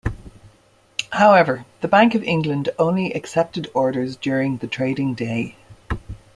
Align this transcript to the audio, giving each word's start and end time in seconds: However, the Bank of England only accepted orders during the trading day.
However, 1.11 1.63
the 1.81 1.87
Bank 1.87 2.15
of 2.15 2.23
England 2.23 2.69
only 2.79 3.13
accepted 3.13 3.69
orders 3.75 4.15
during 4.15 4.57
the 4.57 4.65
trading 4.65 5.13
day. 5.13 5.57